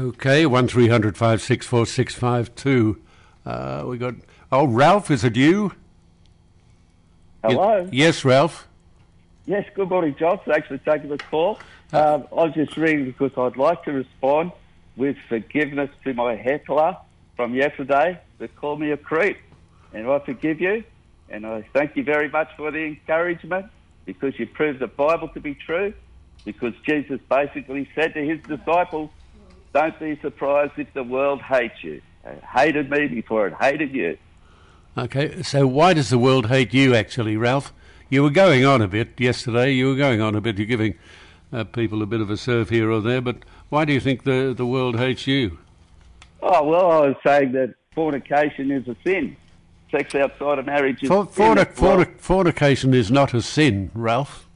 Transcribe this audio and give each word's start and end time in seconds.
Okay, 0.00 0.46
one 0.46 0.66
three 0.66 0.88
hundred 0.88 1.18
five 1.18 1.42
six 1.42 1.66
four 1.66 1.84
six 1.84 2.14
five 2.14 2.54
two. 2.54 2.98
Uh, 3.44 3.84
we 3.86 3.98
got. 3.98 4.14
Oh, 4.50 4.66
Ralph, 4.66 5.10
is 5.10 5.24
it 5.24 5.36
you? 5.36 5.72
Hello. 7.44 7.86
Yes, 7.92 8.24
Ralph. 8.24 8.66
Yes, 9.44 9.66
good 9.74 9.90
morning, 9.90 10.16
John. 10.18 10.40
Thanks 10.46 10.68
for 10.68 10.78
taking 10.78 11.10
the 11.10 11.18
call. 11.18 11.58
Um, 11.92 12.26
I 12.32 12.34
was 12.34 12.54
just 12.54 12.78
ringing 12.78 13.06
because 13.06 13.32
I'd 13.36 13.58
like 13.58 13.84
to 13.84 13.92
respond 13.92 14.52
with 14.96 15.18
forgiveness 15.28 15.90
to 16.04 16.14
my 16.14 16.34
heckler 16.34 16.96
from 17.36 17.54
yesterday 17.54 18.18
that 18.38 18.56
called 18.56 18.80
me 18.80 18.92
a 18.92 18.96
creep. 18.96 19.36
And 19.92 20.10
I 20.10 20.18
forgive 20.20 20.62
you, 20.62 20.82
and 21.28 21.46
I 21.46 21.68
thank 21.74 21.94
you 21.96 22.04
very 22.04 22.30
much 22.30 22.48
for 22.56 22.70
the 22.70 22.84
encouragement 22.84 23.66
because 24.06 24.38
you 24.38 24.46
proved 24.46 24.78
the 24.78 24.86
Bible 24.86 25.28
to 25.28 25.40
be 25.40 25.54
true. 25.54 25.92
Because 26.46 26.72
Jesus 26.86 27.20
basically 27.28 27.86
said 27.94 28.14
to 28.14 28.24
his 28.24 28.40
disciples, 28.44 29.10
Don't 29.72 29.98
be 30.00 30.18
surprised 30.20 30.72
if 30.76 30.92
the 30.94 31.04
world 31.04 31.40
hates 31.42 31.82
you. 31.82 32.02
It 32.24 32.42
hated 32.42 32.90
me 32.90 33.06
before 33.06 33.46
it 33.46 33.54
hated 33.60 33.94
you. 33.94 34.18
Okay, 34.98 35.42
so 35.42 35.66
why 35.66 35.94
does 35.94 36.10
the 36.10 36.18
world 36.18 36.46
hate 36.48 36.74
you, 36.74 36.94
actually, 36.94 37.36
Ralph? 37.36 37.72
You 38.08 38.22
were 38.24 38.30
going 38.30 38.64
on 38.64 38.82
a 38.82 38.88
bit 38.88 39.10
yesterday. 39.18 39.70
You 39.72 39.88
were 39.88 39.96
going 39.96 40.20
on 40.20 40.34
a 40.34 40.40
bit. 40.40 40.58
You're 40.58 40.66
giving 40.66 40.94
uh, 41.52 41.64
people 41.64 42.02
a 42.02 42.06
bit 42.06 42.20
of 42.20 42.28
a 42.28 42.36
serve 42.36 42.68
here 42.70 42.90
or 42.90 43.00
there. 43.00 43.20
But 43.20 43.36
why 43.68 43.84
do 43.84 43.92
you 43.92 44.00
think 44.00 44.24
the 44.24 44.52
the 44.56 44.66
world 44.66 44.98
hates 44.98 45.28
you? 45.28 45.58
Oh, 46.42 46.64
well, 46.64 46.90
I 46.90 47.00
was 47.06 47.16
saying 47.24 47.52
that 47.52 47.74
fornication 47.94 48.70
is 48.72 48.88
a 48.88 48.96
sin. 49.04 49.36
Sex 49.92 50.14
outside 50.16 50.58
of 50.58 50.66
marriage 50.66 51.02
is 51.02 51.08
For, 51.08 51.22
a 51.22 51.26
sin. 51.26 51.34
fornic, 51.34 51.74
fornic, 51.74 52.18
fornication 52.20 52.94
is 52.94 53.10
not 53.10 53.32
a 53.32 53.42
sin, 53.42 53.90
Ralph. 53.94 54.48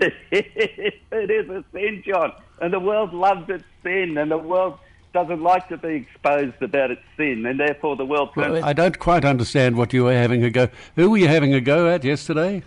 It 0.30 1.30
is. 1.30 1.48
A 1.48 1.64
sin, 1.72 2.02
John. 2.06 2.32
And 2.60 2.72
the 2.72 2.80
world 2.80 3.12
loves 3.12 3.48
its 3.48 3.64
sin, 3.82 4.18
and 4.18 4.30
the 4.30 4.38
world 4.38 4.78
doesn't 5.12 5.42
like 5.42 5.68
to 5.68 5.76
be 5.76 5.88
exposed 5.94 6.60
about 6.60 6.90
its 6.90 7.02
sin, 7.16 7.46
and 7.46 7.60
therefore 7.60 7.94
the 7.96 8.04
world 8.04 8.30
turns. 8.34 8.62
I 8.64 8.72
don't 8.72 8.98
quite 8.98 9.24
understand 9.24 9.76
what 9.76 9.92
you 9.92 10.04
were 10.04 10.12
having 10.12 10.42
a 10.44 10.50
go. 10.50 10.68
Who 10.96 11.10
were 11.10 11.18
you 11.18 11.28
having 11.28 11.54
a 11.54 11.60
go 11.60 11.88
at 11.88 12.02
yesterday? 12.04 12.62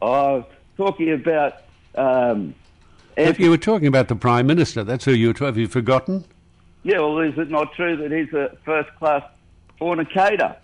Oh, 0.00 0.46
talking 0.76 1.12
about. 1.12 1.54
Um, 1.94 2.54
If 3.16 3.38
you 3.40 3.50
were 3.50 3.58
talking 3.58 3.88
about 3.88 4.08
the 4.08 4.16
Prime 4.16 4.46
Minister, 4.46 4.84
that's 4.84 5.04
who 5.04 5.12
you 5.12 5.28
were. 5.38 5.46
Have 5.46 5.58
you 5.58 5.68
forgotten? 5.68 6.24
yeah, 6.84 6.98
well, 6.98 7.18
is 7.20 7.36
it 7.38 7.50
not 7.50 7.72
true 7.74 7.96
that 7.96 8.10
he's 8.10 8.32
a 8.32 8.56
first 8.64 8.94
class 8.96 9.22
fornicator? 9.78 10.56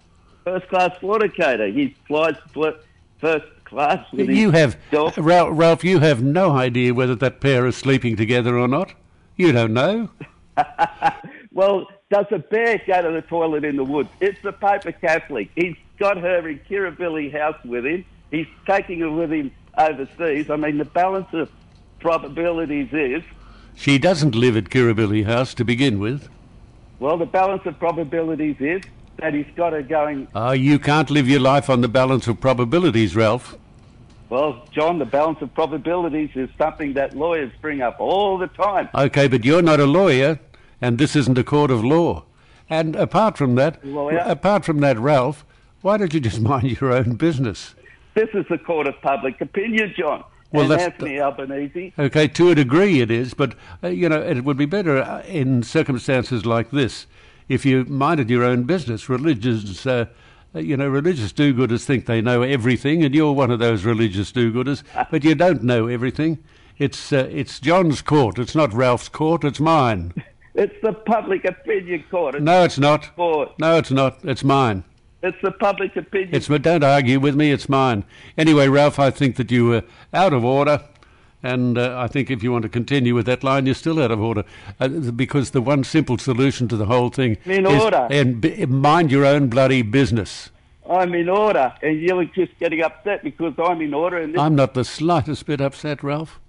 First 0.45 0.69
class 0.69 0.97
fornicator. 1.01 1.67
He 1.69 1.95
flies 2.07 2.35
fl- 2.53 2.79
first 3.21 3.45
class 3.69 4.05
with 4.13 4.29
You 4.29 4.51
have. 4.53 4.77
Ralph. 5.17 5.85
You 5.85 5.99
have 6.01 6.23
no 6.23 6.53
idea 6.53 6.95
whether 6.95 7.15
that 7.17 7.41
pair 7.41 7.67
are 7.67 7.73
sleeping 7.73 8.17
together 8.17 8.59
or 8.59 8.69
not. 8.69 8.95
You 9.37 9.53
don't 9.53 9.73
know. 9.75 10.11
Well, 11.53 11.89
does 12.09 12.27
a 12.31 12.39
bear 12.39 12.81
go 12.87 13.03
to 13.03 13.11
the 13.11 13.23
toilet 13.23 13.65
in 13.65 13.75
the 13.77 13.83
woods? 13.83 14.11
It's 14.21 14.41
the 14.43 14.53
Paper 14.53 14.93
Catholic. 14.93 15.51
He's 15.57 15.75
got 15.99 16.17
her 16.17 16.49
in 16.49 16.61
Kirribilli 16.61 17.33
House 17.37 17.57
with 17.65 17.85
him. 17.85 18.05
He's 18.31 18.47
taking 18.65 19.01
her 19.01 19.11
with 19.11 19.33
him 19.33 19.51
overseas. 19.77 20.51
I 20.51 20.57
mean, 20.57 20.79
the 20.79 20.85
balance 20.85 21.27
of 21.33 21.51
probabilities 21.99 22.91
is, 22.93 23.25
She 23.75 23.99
doesn't 23.99 24.37
live 24.37 24.57
at 24.57 24.67
Kirribilli 24.67 25.25
House 25.25 25.53
to 25.55 25.65
begin 25.65 25.99
with. 25.99 26.29
well, 27.01 27.17
the 27.17 27.27
balance 27.27 27.63
of 27.67 27.77
probabilities 27.81 28.57
is 28.61 28.83
that 29.19 29.35
he's 29.35 29.47
got 29.57 29.73
her 29.73 29.83
going, 29.83 30.29
Ah, 30.35 30.53
you 30.53 30.79
can't 30.79 31.11
live 31.11 31.29
your 31.29 31.41
life 31.41 31.69
on 31.69 31.81
the 31.81 31.89
balance 31.89 32.27
of 32.29 32.41
probabilities, 32.41 33.15
Ralph. 33.17 33.57
well, 34.31 34.65
John, 34.73 34.99
the 34.99 35.05
balance 35.05 35.39
of 35.43 35.53
probabilities 35.55 36.31
is 36.35 36.49
something 36.57 36.95
that 36.95 37.17
lawyers 37.17 37.53
bring 37.61 37.81
up 37.83 37.97
all 38.01 38.39
the 38.39 38.47
time. 38.49 38.89
Okay, 38.95 39.29
but 39.29 39.45
you're 39.45 39.63
not 39.63 39.81
a 39.81 39.87
lawyer, 39.87 40.39
and 40.81 40.99
this 40.99 41.17
isn't 41.17 41.39
a 41.39 41.45
court 41.45 41.71
of 41.71 41.85
law. 41.85 42.25
And 42.71 42.95
apart 42.97 43.39
from 43.39 43.55
that, 43.57 43.85
Lawyer? 43.85 44.19
apart 44.27 44.65
from 44.65 44.81
that, 44.81 44.99
Ralph, 44.99 45.45
why 45.83 45.97
don't 45.97 46.13
you 46.15 46.21
just 46.21 46.41
mind 46.53 46.81
your 46.81 46.93
own 46.93 47.15
business? 47.17 47.75
This 48.15 48.29
is 48.35 48.45
the 48.51 48.59
court 48.59 48.87
of 48.87 49.01
public 49.01 49.41
opinion, 49.41 49.95
John. 49.97 50.25
Well, 50.53 50.63
and 50.63 50.71
that's- 50.73 50.89
Anthony 50.89 51.21
Albanese. 51.21 51.93
Okay, 51.99 52.29
to 52.29 52.51
a 52.51 52.55
degree 52.55 53.01
it 53.01 53.11
is, 53.11 53.35
but 53.35 53.55
uh, 53.83 53.89
you 53.89 54.09
know 54.09 54.21
it 54.21 54.45
would 54.45 54.57
be 54.57 54.65
better 54.67 54.99
uh, 54.99 55.23
in 55.23 55.63
circumstances 55.63 56.47
like 56.47 56.71
this 56.71 57.07
if 57.49 57.65
you 57.65 57.85
minded 57.85 58.31
your 58.31 58.45
own 58.45 58.65
business. 58.65 59.09
Religious, 59.09 59.87
uh, 59.87 60.07
uh, 60.55 60.59
you 60.59 60.77
know, 60.77 60.89
religious 60.89 61.33
do-gooders 61.33 61.85
think 61.85 62.07
they 62.07 62.21
know 62.21 62.43
everything, 62.43 63.05
and 63.05 63.15
you're 63.15 63.33
one 63.33 63.51
of 63.51 63.59
those 63.59 63.85
religious 63.85 64.33
do-gooders, 64.33 64.83
but 65.11 65.25
you 65.25 65.35
don't 65.35 65.63
know 65.63 65.87
everything. 65.87 66.39
It's 66.79 67.13
uh, 67.13 67.29
it's 67.31 67.59
John's 67.59 68.03
court. 68.03 68.39
It's 68.39 68.55
not 68.55 68.73
Ralph's 68.73 69.09
court. 69.09 69.45
It's 69.45 69.61
mine. 69.61 70.15
It's 70.55 70.75
the 70.83 70.93
public 70.93 71.45
opinion 71.45 72.03
court. 72.11 72.35
It's 72.35 72.43
No, 72.43 72.65
it's 72.65 72.81
not. 72.81 73.15
court. 73.15 73.57
No, 73.61 73.77
it's 73.77 73.93
not. 73.93 74.19
It's 74.25 74.43
mine. 74.43 74.83
It's 75.23 75.37
the 75.41 75.53
public 75.53 75.95
opinion 75.95 76.35
It's 76.35 76.49
don't 76.49 76.83
argue 76.83 77.21
with 77.21 77.37
me. 77.37 77.53
It's 77.53 77.69
mine. 77.69 78.05
Anyway, 78.37 78.67
Ralph, 78.67 78.99
I 78.99 79.11
think 79.13 79.37
that 79.37 79.53
you 79.53 79.67
were 79.67 79.85
out 80.13 80.33
of 80.33 80.45
order, 80.45 80.83
and 81.43 81.79
uh, 81.79 81.99
I 81.99 82.09
think 82.09 82.31
if 82.31 82.43
you 82.43 82.53
want 82.53 82.63
to 82.63 82.69
continue 82.69 83.15
with 83.15 83.27
that 83.27 83.45
line, 83.45 83.67
you're 83.67 83.75
still 83.75 84.03
out 84.03 84.11
of 84.11 84.21
order. 84.21 84.45
Uh, 84.81 84.89
because 84.89 85.51
the 85.51 85.61
one 85.63 85.85
simple 85.85 86.19
solution 86.19 86.69
to 86.69 86.77
the 86.77 86.87
whole 86.87 87.11
thing 87.11 87.37
In 87.45 87.67
is 87.67 87.83
order. 87.83 88.09
and 88.11 88.41
b- 88.41 88.67
mind 88.67 89.11
your 89.11 89.25
own 89.25 89.49
bloody 89.49 89.83
business. 89.83 90.51
I'm 90.89 91.15
in 91.15 91.29
order, 91.29 91.73
and 91.83 92.01
you're 92.01 92.25
just 92.25 92.59
getting 92.59 92.83
upset 92.83 93.23
because 93.23 93.55
I'm 93.59 93.81
in 93.83 93.93
order. 93.93 94.19
And 94.19 94.39
I'm 94.39 94.55
not 94.55 94.75
the 94.75 94.85
slightest 94.85 95.45
bit 95.47 95.61
upset, 95.61 96.03
Ralph. 96.03 96.41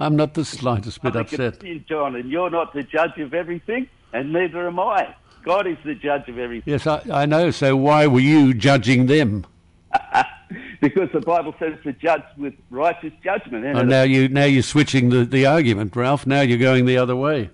I'm 0.00 0.16
not 0.16 0.34
the 0.34 0.44
slightest 0.44 1.00
bit 1.02 1.14
upset. 1.14 1.62
John, 1.86 2.16
and 2.16 2.28
you're 2.28 2.50
not 2.50 2.72
the 2.74 2.82
judge 2.82 3.18
of 3.18 3.32
everything, 3.32 3.88
and 4.12 4.32
neither 4.32 4.66
am 4.66 4.80
I. 4.80 5.14
God 5.44 5.66
is 5.66 5.76
the 5.84 5.94
judge 5.94 6.28
of 6.28 6.38
everything 6.38 6.72
Yes, 6.72 6.86
I, 6.86 7.02
I 7.12 7.26
know. 7.26 7.50
So 7.50 7.76
why 7.76 8.06
were 8.06 8.20
you 8.20 8.54
judging 8.54 9.06
them? 9.06 9.44
because 10.80 11.10
the 11.12 11.20
Bible 11.20 11.54
says 11.58 11.78
to 11.84 11.92
judge 11.92 12.22
with 12.36 12.54
righteous 12.70 13.12
judgment. 13.22 13.64
And 13.64 13.78
Oh, 13.78 13.82
now 13.82 14.02
you 14.02 14.28
now 14.28 14.44
you're 14.44 14.62
switching 14.62 15.10
the, 15.10 15.24
the 15.24 15.46
argument, 15.46 15.94
Ralph. 15.96 16.26
Now 16.26 16.40
you're 16.42 16.58
going 16.58 16.86
the 16.86 16.96
other 16.98 17.16
way. 17.16 17.50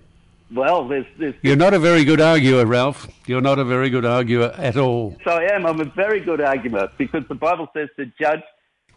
well, 0.53 0.87
there's 0.87 1.05
this. 1.17 1.35
You're 1.41 1.55
not 1.55 1.73
a 1.73 1.79
very 1.79 2.03
good 2.03 2.19
arguer, 2.21 2.65
Ralph. 2.65 3.07
You're 3.25 3.41
not 3.41 3.59
a 3.59 3.63
very 3.65 3.89
good 3.89 4.05
arguer 4.05 4.53
at 4.57 4.77
all. 4.77 5.17
So 5.23 5.31
I 5.31 5.43
am. 5.53 5.65
I'm 5.65 5.79
a 5.79 5.85
very 5.85 6.19
good 6.19 6.41
arguer 6.41 6.89
because 6.97 7.27
the 7.27 7.35
Bible 7.35 7.69
says 7.73 7.89
to 7.97 8.05
judge 8.19 8.43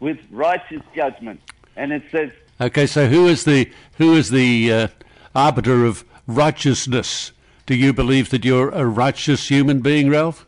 with 0.00 0.19
righteous 0.31 0.82
judgment, 0.94 1.41
and 1.76 1.93
it 1.93 2.03
says 2.10 2.31
Okay, 2.60 2.87
so 2.87 3.06
who 3.06 3.26
is 3.26 3.44
the 3.44 3.70
who 3.98 4.14
is 4.14 4.31
the 4.31 4.72
uh, 4.72 4.88
arbiter 5.34 5.84
of 5.84 6.04
righteousness? 6.26 7.32
Do 7.66 7.75
you 7.75 7.93
believe 7.93 8.31
that 8.31 8.44
you're 8.44 8.69
a 8.70 8.84
righteous 8.87 9.48
human 9.48 9.81
being, 9.81 10.10
Ralph? 10.10 10.47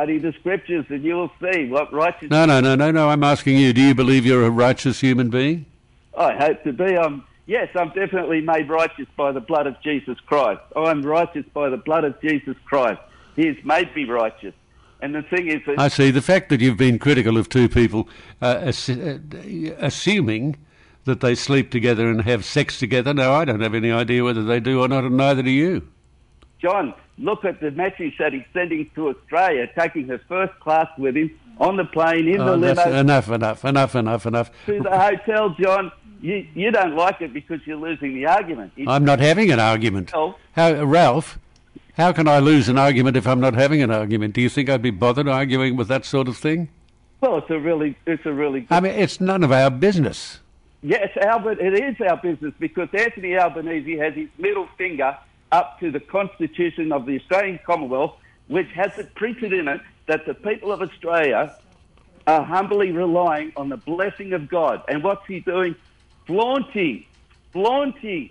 Study 0.00 0.18
the 0.18 0.32
scriptures, 0.40 0.86
and 0.88 1.04
you 1.04 1.14
will 1.14 1.30
see 1.42 1.68
what 1.68 1.92
righteous. 1.92 2.30
No, 2.30 2.46
no, 2.46 2.58
no, 2.60 2.74
no, 2.74 2.90
no. 2.90 3.10
I'm 3.10 3.22
asking 3.22 3.58
you. 3.58 3.74
Do 3.74 3.82
you 3.82 3.94
believe 3.94 4.24
you're 4.24 4.44
a 4.44 4.50
righteous 4.50 5.00
human 5.00 5.28
being? 5.28 5.66
I 6.16 6.34
hope 6.34 6.64
to 6.64 6.72
be. 6.72 6.96
I'm 6.96 7.22
yes, 7.46 7.68
I'm 7.74 7.88
definitely 7.88 8.40
made 8.40 8.70
righteous 8.70 9.06
by 9.14 9.32
the 9.32 9.40
blood 9.40 9.66
of 9.66 9.76
Jesus 9.82 10.18
Christ. 10.20 10.62
I'm 10.74 11.02
righteous 11.02 11.44
by 11.52 11.68
the 11.68 11.76
blood 11.76 12.04
of 12.04 12.18
Jesus 12.22 12.56
Christ. 12.64 13.00
He 13.36 13.46
has 13.46 13.56
made 13.62 13.94
me 13.94 14.04
righteous. 14.04 14.54
And 15.02 15.14
the 15.14 15.22
thing 15.22 15.48
is, 15.48 15.60
that 15.66 15.78
I 15.78 15.88
see. 15.88 16.10
The 16.10 16.22
fact 16.22 16.48
that 16.48 16.62
you've 16.62 16.78
been 16.78 16.98
critical 16.98 17.36
of 17.36 17.50
two 17.50 17.68
people, 17.68 18.08
uh, 18.40 18.60
ass- 18.62 18.88
uh, 18.88 19.18
assuming 19.78 20.56
that 21.04 21.20
they 21.20 21.34
sleep 21.34 21.70
together 21.70 22.08
and 22.08 22.22
have 22.22 22.44
sex 22.46 22.78
together. 22.78 23.12
Now, 23.12 23.34
I 23.34 23.44
don't 23.44 23.60
have 23.60 23.74
any 23.74 23.90
idea 23.90 24.24
whether 24.24 24.44
they 24.44 24.60
do 24.60 24.80
or 24.80 24.88
not, 24.88 25.04
and 25.04 25.16
neither 25.18 25.42
do 25.42 25.50
you. 25.50 25.88
John, 26.60 26.94
look 27.18 27.44
at 27.44 27.60
the 27.60 27.70
message 27.70 28.14
that 28.18 28.32
he's 28.32 28.44
sending 28.52 28.90
to 28.94 29.08
Australia, 29.08 29.68
taking 29.78 30.08
her 30.08 30.20
first 30.28 30.58
class 30.60 30.88
with 30.98 31.16
him 31.16 31.30
on 31.58 31.76
the 31.76 31.84
plane 31.84 32.28
in 32.28 32.40
uh, 32.40 32.44
the 32.44 32.52
Oh, 32.52 32.58
that's 32.58 32.78
limo 32.86 33.00
enough, 33.00 33.28
enough, 33.30 33.64
enough, 33.64 33.94
enough, 33.94 34.26
enough. 34.26 34.50
to 34.66 34.80
the 34.82 34.98
hotel. 34.98 35.50
John, 35.60 35.92
you 36.20 36.46
you 36.54 36.70
don't 36.70 36.94
like 36.96 37.20
it 37.20 37.32
because 37.32 37.60
you're 37.66 37.76
losing 37.76 38.14
the 38.14 38.26
argument. 38.26 38.72
It's 38.76 38.88
I'm 38.88 39.04
not 39.04 39.20
having 39.20 39.50
an 39.50 39.60
argument. 39.60 40.10
How, 40.52 40.84
Ralph, 40.84 41.38
how 41.96 42.12
can 42.12 42.28
I 42.28 42.38
lose 42.38 42.68
an 42.68 42.78
argument 42.78 43.16
if 43.16 43.26
I'm 43.26 43.40
not 43.40 43.54
having 43.54 43.82
an 43.82 43.90
argument? 43.90 44.34
Do 44.34 44.40
you 44.40 44.48
think 44.48 44.68
I'd 44.68 44.82
be 44.82 44.90
bothered 44.90 45.28
arguing 45.28 45.76
with 45.76 45.88
that 45.88 46.04
sort 46.04 46.28
of 46.28 46.36
thing? 46.36 46.68
well, 47.20 47.36
it's 47.38 47.50
a 47.50 47.58
really, 47.58 47.96
it's 48.06 48.24
a 48.24 48.32
really. 48.32 48.60
Good, 48.60 48.74
I 48.74 48.80
mean, 48.80 48.92
it's 48.92 49.20
none 49.20 49.44
of 49.44 49.52
our 49.52 49.70
business. 49.70 50.40
yes, 50.82 51.10
Albert, 51.20 51.60
it 51.60 51.74
is 51.74 51.96
our 52.08 52.16
business 52.16 52.54
because 52.58 52.88
Anthony 52.94 53.36
Albanese 53.36 53.98
has 53.98 54.14
his 54.14 54.28
middle 54.38 54.66
finger 54.78 55.16
up 55.52 55.80
to 55.80 55.90
the 55.90 56.00
Constitution 56.00 56.92
of 56.92 57.06
the 57.06 57.18
Australian 57.18 57.58
Commonwealth, 57.64 58.16
which 58.48 58.68
has 58.68 58.96
it 58.98 59.14
printed 59.14 59.52
in 59.52 59.68
it 59.68 59.80
that 60.06 60.26
the 60.26 60.34
people 60.34 60.72
of 60.72 60.82
Australia 60.82 61.56
are 62.26 62.44
humbly 62.44 62.92
relying 62.92 63.52
on 63.56 63.68
the 63.68 63.76
blessing 63.76 64.32
of 64.32 64.48
God. 64.48 64.82
And 64.88 65.02
what's 65.02 65.26
he 65.26 65.40
doing? 65.40 65.74
Flaunting, 66.26 67.04
flaunting 67.52 68.30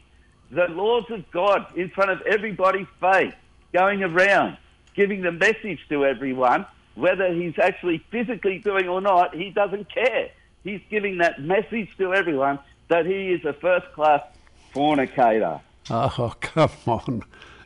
the 0.51 0.67
laws 0.67 1.05
of 1.09 1.29
God 1.31 1.65
in 1.75 1.89
front 1.89 2.11
of 2.11 2.21
everybody's 2.21 2.87
face, 2.99 3.33
going 3.73 4.03
around, 4.03 4.57
giving 4.95 5.21
the 5.21 5.31
message 5.31 5.79
to 5.89 6.05
everyone, 6.05 6.65
whether 6.95 7.31
he's 7.33 7.57
actually 7.59 7.99
physically 8.09 8.59
doing 8.59 8.89
or 8.89 9.01
not, 9.01 9.35
he 9.35 9.51
doesn't 9.51 9.93
care. 9.93 10.29
He's 10.63 10.81
giving 10.89 11.19
that 11.19 11.41
message 11.41 11.89
to 11.97 12.13
everyone 12.13 12.59
that 12.89 13.05
he 13.05 13.29
is 13.29 13.45
a 13.45 13.53
first 13.53 13.91
class 13.93 14.21
fornicator. 14.71 15.61
Oh, 15.89 16.33
come 16.41 16.69
on. 16.85 17.23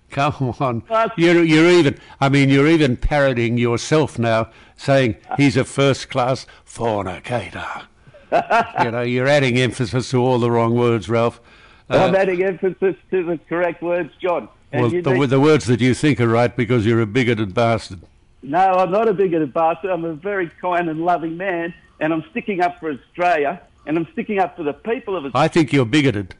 Come 0.09 0.55
on. 0.59 0.83
You're, 1.17 1.43
you're 1.43 1.69
even, 1.69 1.99
I 2.21 2.29
mean, 2.29 2.49
you're 2.49 2.67
even 2.67 2.97
parodying 2.97 3.57
yourself 3.57 4.19
now, 4.19 4.49
saying 4.75 5.15
he's 5.37 5.57
a 5.57 5.65
first 5.65 6.09
class 6.09 6.45
fornicator. 6.63 7.87
you 8.83 8.91
know, 8.91 9.01
you're 9.01 9.27
adding 9.27 9.57
emphasis 9.57 10.11
to 10.11 10.17
all 10.17 10.39
the 10.39 10.51
wrong 10.51 10.75
words, 10.75 11.09
Ralph. 11.09 11.41
Uh, 11.89 11.97
I'm 11.97 12.15
adding 12.15 12.43
emphasis 12.43 12.95
to 13.11 13.23
the 13.23 13.39
correct 13.49 13.81
words, 13.81 14.11
John. 14.21 14.49
well, 14.71 14.89
the, 14.89 15.25
the 15.27 15.39
words 15.39 15.65
that 15.65 15.81
you 15.81 15.93
think 15.93 16.19
are 16.21 16.27
right 16.27 16.55
because 16.55 16.85
you're 16.85 17.01
a 17.01 17.07
bigoted 17.07 17.53
bastard. 17.53 18.01
No, 18.41 18.59
I'm 18.59 18.91
not 18.91 19.07
a 19.07 19.13
bigoted 19.13 19.53
bastard. 19.53 19.91
I'm 19.91 20.05
a 20.05 20.13
very 20.13 20.49
kind 20.61 20.89
and 20.89 21.05
loving 21.05 21.37
man, 21.37 21.73
and 21.99 22.13
I'm 22.13 22.23
sticking 22.31 22.61
up 22.61 22.79
for 22.79 22.91
Australia, 22.91 23.61
and 23.85 23.97
I'm 23.97 24.07
sticking 24.13 24.39
up 24.39 24.55
for 24.55 24.63
the 24.63 24.73
people 24.73 25.15
of 25.15 25.25
Australia. 25.25 25.45
I 25.45 25.47
think 25.47 25.71
you're 25.73 25.85
bigoted. 25.85 26.35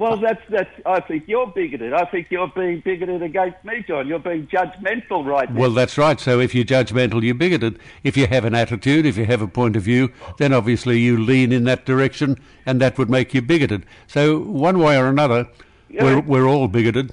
Well, 0.00 0.16
that's 0.16 0.40
that's. 0.48 0.70
I 0.86 1.00
think 1.00 1.24
you're 1.26 1.46
bigoted. 1.48 1.92
I 1.92 2.06
think 2.06 2.28
you're 2.30 2.48
being 2.48 2.80
bigoted 2.80 3.22
against 3.22 3.62
me, 3.66 3.84
John. 3.86 4.08
You're 4.08 4.18
being 4.18 4.46
judgmental 4.46 5.26
right 5.26 5.52
now. 5.52 5.60
Well, 5.60 5.72
that's 5.72 5.98
right. 5.98 6.18
So 6.18 6.40
if 6.40 6.54
you're 6.54 6.64
judgmental, 6.64 7.22
you're 7.22 7.34
bigoted. 7.34 7.78
If 8.02 8.16
you 8.16 8.26
have 8.26 8.46
an 8.46 8.54
attitude, 8.54 9.04
if 9.04 9.18
you 9.18 9.26
have 9.26 9.42
a 9.42 9.46
point 9.46 9.76
of 9.76 9.82
view, 9.82 10.10
then 10.38 10.54
obviously 10.54 10.98
you 11.00 11.22
lean 11.22 11.52
in 11.52 11.64
that 11.64 11.84
direction, 11.84 12.38
and 12.64 12.80
that 12.80 12.96
would 12.96 13.10
make 13.10 13.34
you 13.34 13.42
bigoted. 13.42 13.84
So 14.06 14.38
one 14.38 14.78
way 14.78 14.96
or 14.96 15.06
another, 15.06 15.46
we're 15.90 16.20
we're 16.20 16.48
all 16.48 16.66
bigoted. 16.66 17.12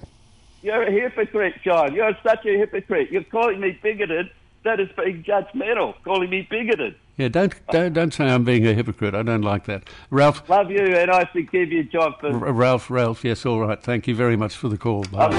You're 0.61 0.83
a 0.83 0.91
hypocrite, 0.91 1.55
John. 1.65 1.93
You're 1.93 2.17
such 2.23 2.45
a 2.45 2.57
hypocrite. 2.57 3.11
You're 3.11 3.25
calling 3.25 3.59
me 3.59 3.77
bigoted. 3.83 4.29
That 4.67 4.81
is 4.81 4.89
being 4.97 5.23
judgmental, 5.23 5.93
calling 6.03 6.29
me 6.29 6.45
bigoted. 6.49 6.95
Yeah, 7.15 7.29
don't, 7.29 7.53
don't 7.71 7.93
don't 7.93 8.13
say 8.13 8.25
I'm 8.25 8.43
being 8.43 8.67
a 8.67 8.73
hypocrite. 8.73 9.15
I 9.15 9.23
don't 9.23 9.41
like 9.41 9.63
that. 9.63 9.89
Ralph. 10.09 10.49
Love 10.49 10.69
you, 10.69 10.79
and 10.79 11.09
I 11.09 11.23
forgive 11.31 11.71
you, 11.71 11.85
John. 11.85 12.13
For... 12.19 12.27
R- 12.27 12.51
Ralph, 12.51 12.91
Ralph, 12.91 13.23
yes, 13.23 13.45
all 13.45 13.61
right. 13.61 13.81
Thank 13.81 14.09
you 14.09 14.13
very 14.13 14.35
much 14.35 14.57
for 14.57 14.67
the 14.67 14.77
call. 14.77 15.05
Bye. 15.05 15.29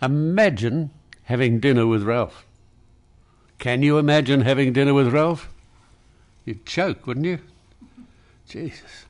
Imagine 0.00 0.90
having 1.24 1.60
dinner 1.60 1.86
with 1.86 2.02
Ralph. 2.02 2.46
Can 3.58 3.82
you 3.82 3.98
imagine 3.98 4.40
having 4.40 4.72
dinner 4.72 4.94
with 4.94 5.08
Ralph? 5.08 5.50
You'd 6.46 6.64
choke, 6.64 7.06
wouldn't 7.06 7.26
you? 7.26 7.40
Jesus. 8.48 9.04